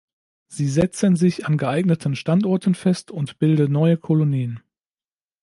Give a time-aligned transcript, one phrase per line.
[0.47, 4.59] Sie setzen sich an geeigneten Standorten fest und bilden neue Kolonien.